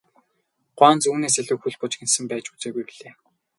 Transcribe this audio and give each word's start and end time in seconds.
Гуанз 0.77 1.03
үүнээс 1.09 1.35
илүү 1.41 1.57
хөл 1.61 1.77
бужигнасан 1.81 2.25
байж 2.29 2.45
үзээгүй 2.53 2.83
билээ. 2.87 3.13